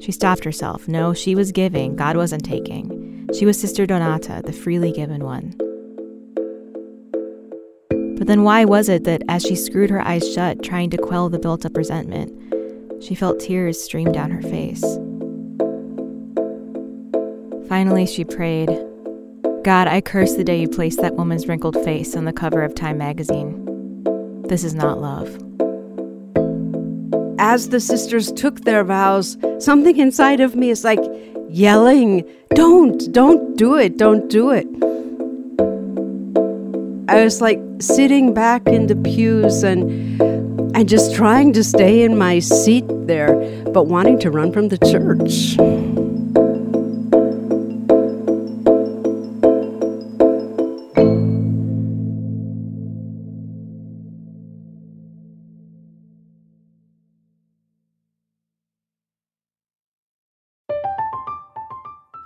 [0.01, 0.87] She stopped herself.
[0.87, 3.27] No, she was giving, God wasn't taking.
[3.33, 5.55] She was Sister Donata, the freely given one.
[8.19, 11.31] But then why was it that as she screwed her eyes shut, trying to quell
[11.31, 12.31] the built up resentment,
[13.03, 14.83] she felt tears stream down her face?
[17.66, 18.69] Finally, she prayed,
[19.64, 22.75] God, I curse the day you placed that woman's wrinkled face on the cover of
[22.75, 23.76] Time magazine.
[24.49, 25.37] This is not love
[27.39, 31.01] as the sisters took their vows, something inside of me is like
[31.49, 34.67] yelling, Don't, don't do it, don't do it.
[37.09, 40.21] I was like sitting back in the pews and
[40.77, 43.35] and just trying to stay in my seat there,
[43.73, 45.57] but wanting to run from the church.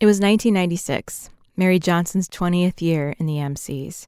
[0.00, 1.28] It was 1996,
[1.58, 4.06] Mary Johnson's 20th year in the MCs.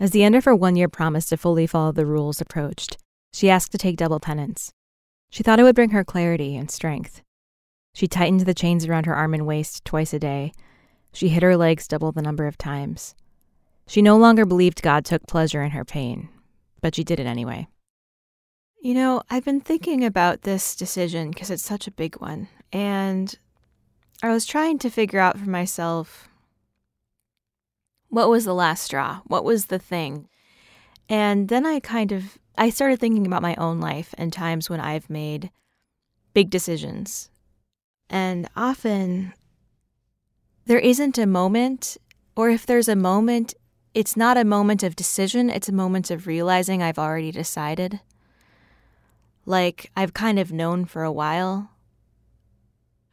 [0.00, 2.96] As the end of her one year promise to fully follow the rules approached,
[3.30, 4.72] she asked to take double penance.
[5.28, 7.20] She thought it would bring her clarity and strength.
[7.92, 10.54] She tightened the chains around her arm and waist twice a day.
[11.12, 13.14] She hit her legs double the number of times.
[13.86, 16.30] She no longer believed God took pleasure in her pain,
[16.80, 17.68] but she did it anyway.
[18.80, 23.38] You know, I've been thinking about this decision because it's such a big one, and
[24.22, 26.28] I was trying to figure out for myself
[28.08, 29.20] what was the last straw?
[29.26, 30.28] What was the thing?
[31.08, 34.80] And then I kind of I started thinking about my own life and times when
[34.80, 35.50] I've made
[36.32, 37.28] big decisions.
[38.08, 39.34] And often
[40.64, 41.98] there isn't a moment
[42.34, 43.54] or if there's a moment,
[43.92, 48.00] it's not a moment of decision, it's a moment of realizing I've already decided.
[49.44, 51.70] Like I've kind of known for a while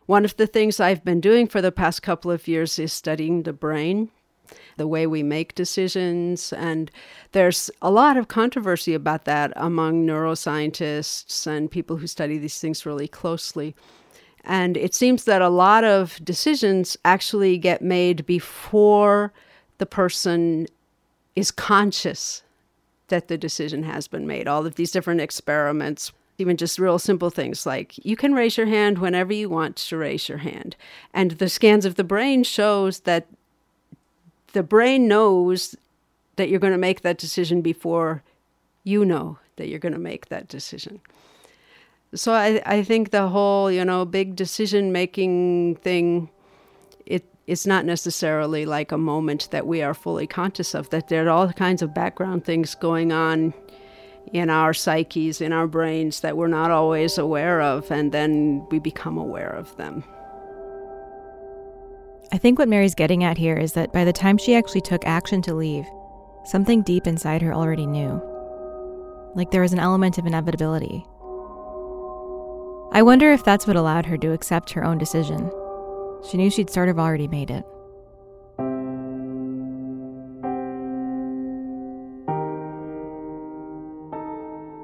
[0.05, 3.43] one of the things I've been doing for the past couple of years is studying
[3.43, 4.09] the brain,
[4.77, 6.51] the way we make decisions.
[6.53, 6.91] And
[7.31, 12.85] there's a lot of controversy about that among neuroscientists and people who study these things
[12.85, 13.75] really closely.
[14.43, 19.31] And it seems that a lot of decisions actually get made before
[19.77, 20.67] the person
[21.35, 22.43] is conscious
[23.07, 24.47] that the decision has been made.
[24.47, 28.65] All of these different experiments even just real simple things like you can raise your
[28.65, 30.75] hand whenever you want to raise your hand.
[31.13, 33.27] And the scans of the brain shows that
[34.53, 35.75] the brain knows
[36.36, 38.23] that you're going to make that decision before
[38.84, 40.99] you know that you're going to make that decision.
[42.15, 46.29] So I, I think the whole you know big decision making thing
[47.05, 51.25] it it's not necessarily like a moment that we are fully conscious of that there
[51.25, 53.53] are all kinds of background things going on
[54.32, 58.80] in our psyches, in our brains that we're not always aware of, and then we
[58.80, 60.03] become aware of them.
[62.32, 65.05] I think what Mary's getting at here is that by the time she actually took
[65.05, 65.86] action to leave,
[66.45, 68.21] something deep inside her already knew.
[69.36, 71.05] Like there was an element of inevitability.
[72.91, 75.51] I wonder if that's what allowed her to accept her own decision.
[76.30, 77.65] She knew she'd sort of already made it.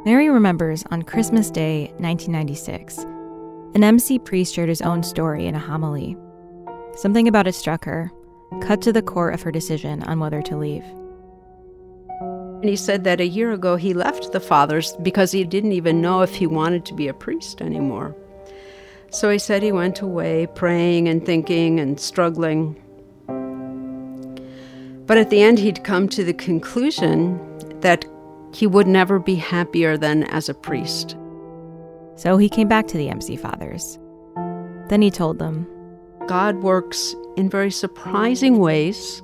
[0.05, 2.99] Mary remembers on Christmas Day, 1996,
[3.75, 6.15] an MC priest shared his own story in a homily.
[6.95, 8.09] Something about it struck her,
[8.61, 10.85] cut to the core of her decision on whether to leave.
[12.09, 15.99] And he said that a year ago he left the fathers because he didn't even
[15.99, 18.15] know if he wanted to be a priest anymore.
[19.11, 22.81] So he said he went away praying and thinking and struggling.
[25.07, 27.37] But at the end, he'd come to the conclusion
[27.81, 28.05] that
[28.53, 31.15] he would never be happier than as a priest.
[32.15, 33.97] So he came back to the MC Fathers.
[34.87, 35.67] Then he told them
[36.27, 39.21] God works in very surprising ways,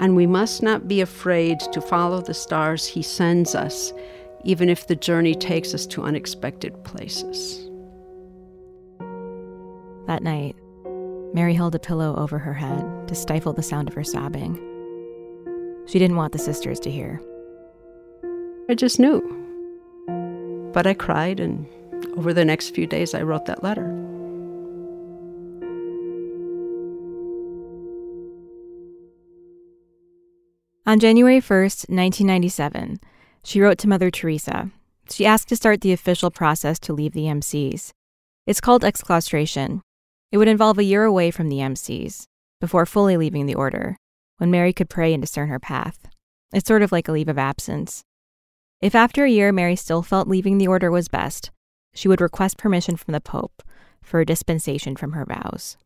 [0.00, 3.92] and we must not be afraid to follow the stars he sends us,
[4.44, 7.68] even if the journey takes us to unexpected places.
[10.06, 10.54] That night,
[11.34, 14.54] Mary held a pillow over her head to stifle the sound of her sobbing.
[15.86, 17.20] She didn't want the sisters to hear.
[18.68, 19.22] I just knew.
[20.72, 21.66] But I cried, and
[22.16, 23.86] over the next few days, I wrote that letter.
[30.84, 33.00] On January 1st, 1997,
[33.44, 34.70] she wrote to Mother Teresa.
[35.10, 37.92] She asked to start the official process to leave the MCs.
[38.46, 39.82] It's called exclaustration.
[40.32, 42.24] It would involve a year away from the MCs,
[42.60, 43.96] before fully leaving the order,
[44.38, 46.08] when Mary could pray and discern her path.
[46.52, 48.02] It's sort of like a leave of absence.
[48.80, 51.50] If after a year Mary still felt leaving the order was best,
[51.94, 53.62] she would request permission from the Pope
[54.02, 55.76] for a dispensation from her vows.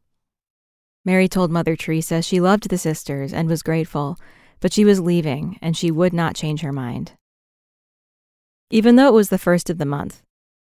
[1.05, 4.19] Mary told Mother Teresa she loved the sisters and was grateful,
[4.61, 7.13] but she was leaving and she would not change her mind.
[8.71, 10.23] Even though it was the first of the month,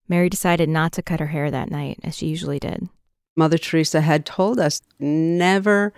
[0.08, 2.88] Mary decided not to cut her hair that night as she usually did.
[3.36, 5.94] Mother Teresa had told us never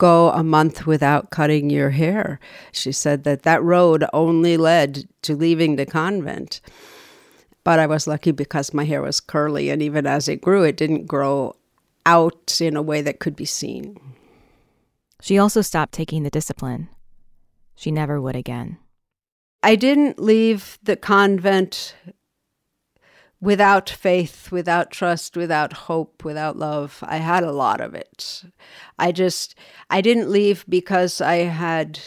[0.00, 2.40] go a month without cutting your hair.
[2.72, 6.60] She said that that road only led to leaving the convent.
[7.62, 10.78] But I was lucky because my hair was curly, and even as it grew, it
[10.78, 11.54] didn't grow
[12.06, 14.00] out in a way that could be seen.
[15.20, 16.88] She also stopped taking the discipline.
[17.76, 18.78] She never would again.
[19.62, 21.94] I didn't leave the convent
[23.40, 27.02] without faith, without trust, without hope, without love.
[27.06, 28.44] I had a lot of it.
[28.98, 29.54] I just,
[29.88, 31.98] I didn't leave because I had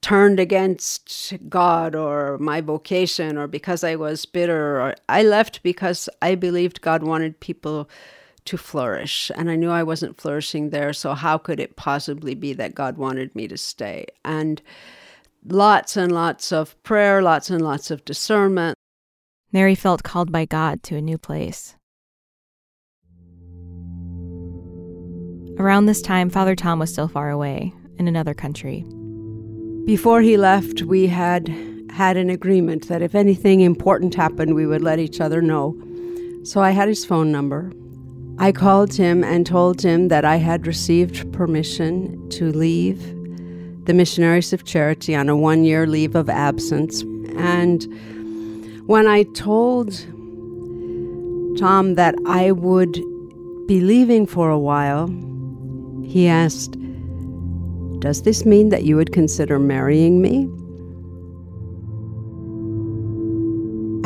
[0.00, 4.80] turned against God or my vocation or because I was bitter.
[4.80, 7.90] Or I left because I believed God wanted people
[8.46, 9.30] to flourish.
[9.34, 10.94] And I knew I wasn't flourishing there.
[10.94, 14.06] So, how could it possibly be that God wanted me to stay?
[14.24, 14.62] And
[15.46, 18.77] lots and lots of prayer, lots and lots of discernment.
[19.52, 21.74] Mary felt called by God to a new place.
[25.58, 28.84] Around this time, Father Tom was still far away, in another country.
[29.86, 31.48] Before he left, we had
[31.90, 35.76] had an agreement that if anything important happened, we would let each other know.
[36.44, 37.72] So I had his phone number.
[38.38, 43.00] I called him and told him that I had received permission to leave
[43.86, 47.00] the Missionaries of Charity on a one year leave of absence.
[47.36, 47.84] And
[48.88, 49.92] when I told
[51.58, 52.94] Tom that I would
[53.66, 55.08] be leaving for a while,
[56.02, 56.74] he asked,
[58.00, 60.44] Does this mean that you would consider marrying me?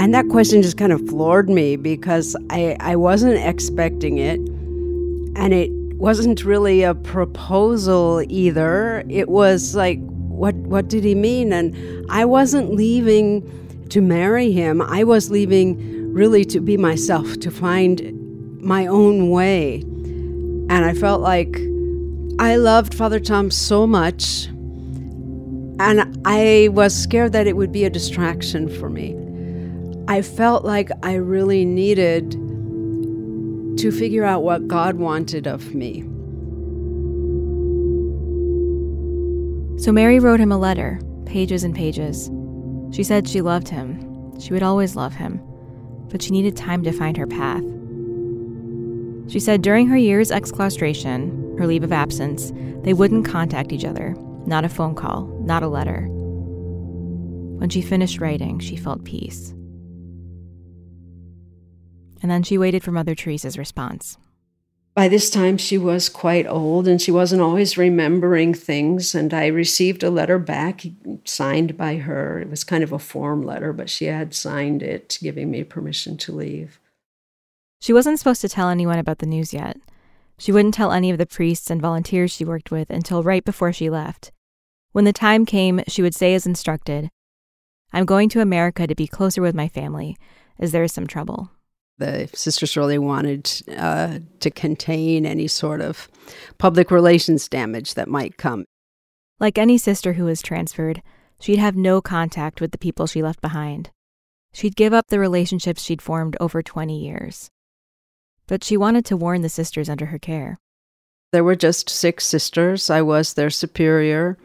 [0.02, 4.40] And that question just kind of floored me because I, I wasn't expecting it.
[5.36, 9.04] And it wasn't really a proposal either.
[9.08, 11.52] It was like, what, what did he mean?
[11.52, 11.72] And
[12.10, 13.48] I wasn't leaving
[13.92, 14.80] to marry him.
[14.80, 19.82] I was leaving really to be myself, to find my own way.
[20.70, 21.60] And I felt like
[22.38, 24.46] I loved Father Tom so much,
[25.78, 29.14] and I was scared that it would be a distraction for me.
[30.08, 32.30] I felt like I really needed
[33.78, 36.00] to figure out what God wanted of me.
[39.82, 42.30] So Mary wrote him a letter, pages and pages.
[42.92, 44.38] She said she loved him.
[44.38, 45.40] She would always love him.
[46.10, 47.64] But she needed time to find her path.
[49.30, 54.14] She said during her year's exclaustration, her leave of absence, they wouldn't contact each other.
[54.46, 56.06] Not a phone call, not a letter.
[56.08, 59.50] When she finished writing, she felt peace.
[62.20, 64.18] And then she waited for Mother Teresa's response.
[64.94, 69.14] By this time, she was quite old and she wasn't always remembering things.
[69.14, 70.84] And I received a letter back
[71.24, 72.40] signed by her.
[72.40, 76.18] It was kind of a form letter, but she had signed it, giving me permission
[76.18, 76.78] to leave.
[77.80, 79.78] She wasn't supposed to tell anyone about the news yet.
[80.38, 83.72] She wouldn't tell any of the priests and volunteers she worked with until right before
[83.72, 84.30] she left.
[84.92, 87.08] When the time came, she would say as instructed,
[87.94, 90.16] I'm going to America to be closer with my family,
[90.58, 91.50] as there is some trouble
[92.02, 96.08] the sisters really wanted uh, to contain any sort of
[96.58, 98.64] public relations damage that might come.
[99.38, 101.02] Like any sister who was transferred,
[101.40, 103.90] she'd have no contact with the people she left behind.
[104.52, 107.48] She'd give up the relationships she'd formed over 20 years.
[108.48, 110.58] But she wanted to warn the sisters under her care.
[111.32, 112.90] There were just six sisters.
[112.90, 114.36] I was their superior.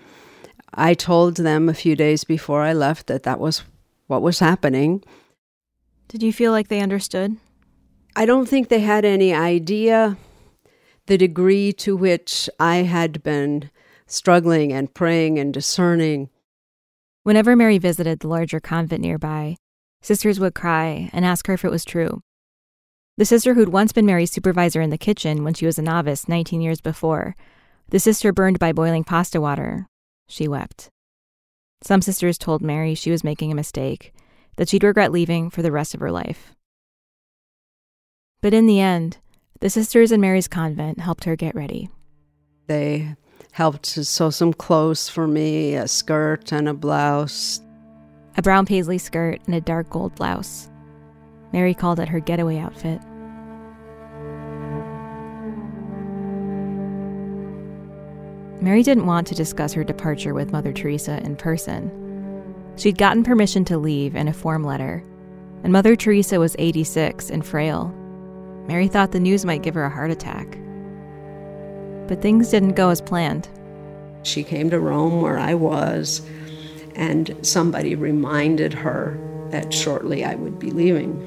[0.73, 3.63] I told them a few days before I left that that was
[4.05, 5.03] what was happening.
[6.07, 7.35] Did you feel like they understood?
[8.15, 10.17] I don't think they had any idea
[11.07, 13.69] the degree to which I had been
[14.05, 16.29] struggling and praying and discerning.
[17.23, 19.57] Whenever Mary visited the larger convent nearby,
[20.01, 22.21] sisters would cry and ask her if it was true.
[23.17, 26.27] The sister who'd once been Mary's supervisor in the kitchen when she was a novice
[26.27, 27.35] 19 years before,
[27.89, 29.87] the sister burned by boiling pasta water,
[30.27, 30.89] she wept.
[31.81, 34.13] Some sisters told Mary she was making a mistake,
[34.57, 36.53] that she'd regret leaving for the rest of her life.
[38.47, 39.17] But in the end,
[39.59, 41.89] the sisters in Mary's convent helped her get ready.
[42.67, 43.17] They
[43.51, 47.59] helped to sew some clothes for me a skirt and a blouse.
[48.37, 50.69] A brown paisley skirt and a dark gold blouse.
[51.51, 53.01] Mary called it her getaway outfit.
[58.61, 61.91] Mary didn't want to discuss her departure with Mother Teresa in person.
[62.77, 65.03] She'd gotten permission to leave in a form letter,
[65.65, 67.93] and Mother Teresa was 86 and frail
[68.67, 70.57] Mary thought the news might give her a heart attack.
[72.07, 73.47] But things didn't go as planned.
[74.23, 76.21] She came to Rome where I was,
[76.95, 79.17] and somebody reminded her
[79.51, 81.23] that shortly I would be leaving.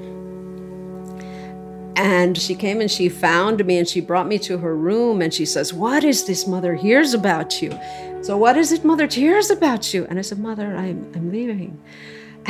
[1.97, 5.33] And she came and she found me and she brought me to her room and
[5.33, 7.79] she says, What is this mother hears about you?
[8.23, 10.07] So, what is it mother hears about you?
[10.09, 11.79] And I said, Mother, I'm, I'm leaving.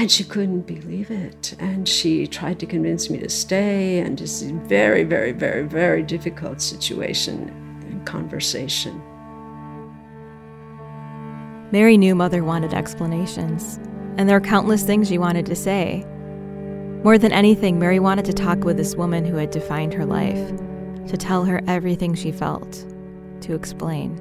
[0.00, 1.54] And she couldn't believe it.
[1.58, 6.02] And she tried to convince me to stay, and it's a very, very, very, very
[6.02, 7.50] difficult situation
[7.82, 8.98] and conversation.
[11.70, 13.78] Mary knew Mother wanted explanations,
[14.16, 16.06] and there are countless things she wanted to say.
[17.04, 20.50] More than anything, Mary wanted to talk with this woman who had defined her life,
[21.08, 22.86] to tell her everything she felt,
[23.42, 24.18] to explain.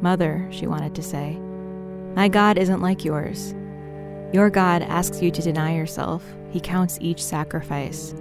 [0.00, 1.36] Mother, she wanted to say,
[2.16, 3.54] my God isn't like yours.
[4.32, 8.14] Your God asks you to deny yourself, He counts each sacrifice.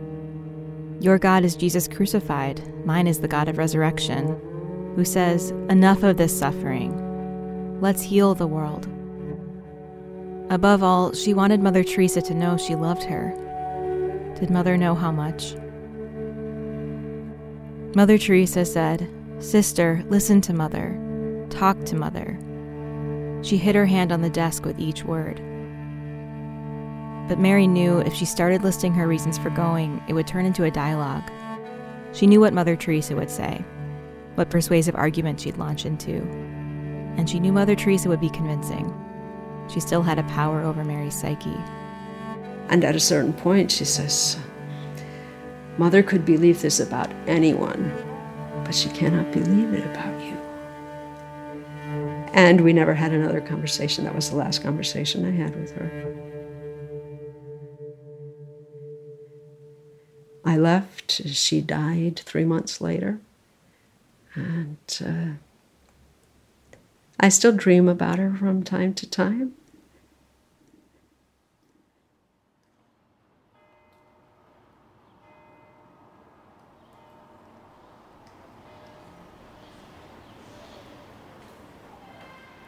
[1.00, 4.28] Your God is Jesus crucified, mine is the God of resurrection,
[4.96, 7.82] who says, Enough of this suffering.
[7.82, 8.88] Let's heal the world.
[10.50, 13.34] Above all, she wanted Mother Teresa to know she loved her.
[14.40, 15.56] Did Mother know how much?
[17.96, 21.00] Mother Teresa said, Sister, listen to Mother.
[21.50, 22.38] Talk to Mother.
[23.42, 25.42] She hit her hand on the desk with each word.
[27.28, 30.64] But Mary knew if she started listing her reasons for going, it would turn into
[30.64, 31.24] a dialogue.
[32.14, 33.66] She knew what Mother Teresa would say,
[34.36, 36.18] what persuasive argument she'd launch into.
[37.18, 38.94] And she knew Mother Teresa would be convincing.
[39.74, 41.58] She still had a power over Mary's psyche.
[42.70, 44.38] And at a certain point, she says,
[45.78, 47.92] Mother could believe this about anyone,
[48.64, 50.38] but she cannot believe it about you.
[52.34, 54.04] And we never had another conversation.
[54.04, 56.25] That was the last conversation I had with her.
[60.46, 61.12] I left.
[61.26, 63.20] She died three months later.
[64.36, 66.78] And uh,
[67.20, 69.54] I still dream about her from time to time.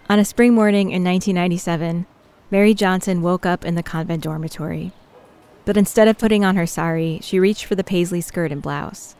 [0.10, 2.06] On a spring morning in 1997,
[2.50, 4.94] Mary Johnson woke up in the convent dormitory.
[5.68, 9.18] But instead of putting on her sari, she reached for the paisley skirt and blouse.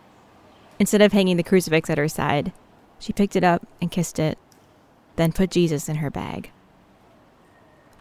[0.80, 2.54] Instead of hanging the crucifix at her side,
[3.00, 4.38] she picked it up and kissed it,
[5.18, 6.52] then put Jesus in her bag.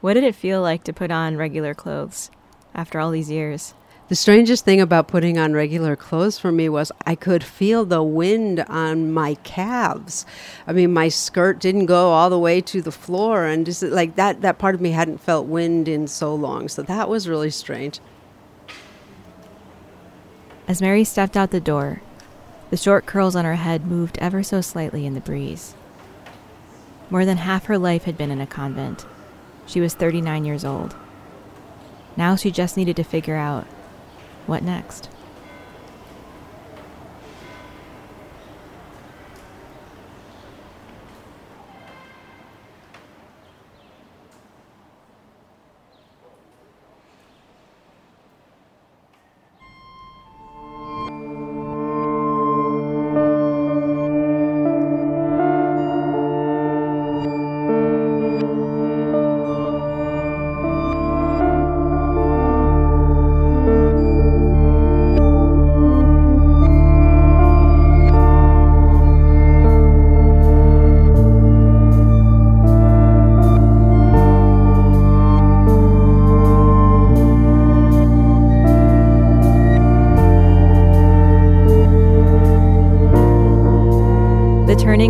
[0.01, 2.31] What did it feel like to put on regular clothes
[2.73, 3.75] after all these years?
[4.07, 8.05] The strangest thing about putting on regular clothes for me was I could feel the
[8.05, 10.25] wind on my calves.
[10.69, 14.15] I mean, my skirt didn't go all the way to the floor, and just like
[14.15, 16.69] that, that part of me hadn't felt wind in so long.
[16.69, 17.99] So that was really strange.
[20.69, 22.03] As Mary stepped out the door,
[22.71, 25.75] the short curls on her head moved ever so slightly in the breeze.
[27.09, 29.07] More than half her life had been in a convent.
[29.67, 30.97] She was 39 years old.
[32.17, 33.65] Now she just needed to figure out
[34.47, 35.09] what next.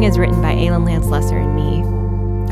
[0.04, 1.82] Is written by Aylin Lance Lesser and me.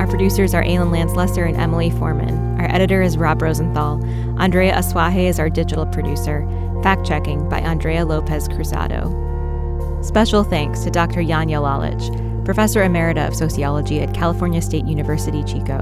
[0.01, 2.59] Our producers are Aylin Lance Lesser and Emily Foreman.
[2.59, 4.03] Our editor is Rob Rosenthal.
[4.41, 6.49] Andrea Asuaje is our digital producer.
[6.83, 10.03] Fact checking by Andrea Lopez Cruzado.
[10.03, 11.21] Special thanks to Dr.
[11.21, 15.81] Janja Lalich, Professor Emerita of Sociology at California State University Chico,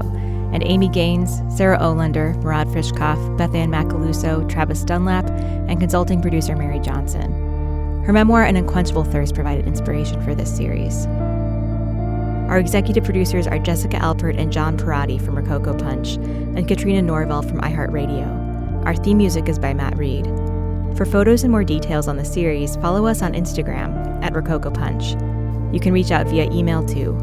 [0.53, 6.55] and Amy Gaines, Sarah Olander, Murad Fishkoff, Beth Ann Macaluso, Travis Dunlap, and consulting producer
[6.55, 7.31] Mary Johnson.
[8.03, 11.07] Her memoir, An Unquenchable Thirst, provided inspiration for this series.
[12.53, 17.41] Our executive producers are Jessica Alpert and John Parati from Rococo Punch, and Katrina Norvell
[17.41, 18.85] from iHeartRadio.
[18.85, 20.27] Our theme music is by Matt Reed.
[20.95, 25.13] For photos and more details on the series, follow us on Instagram at Rococo Punch.
[25.73, 27.13] You can reach out via email to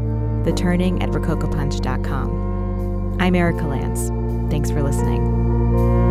[0.43, 3.21] theturning at rococopunch.com.
[3.21, 4.51] I'm Erika Lantz.
[4.51, 6.10] Thanks for listening.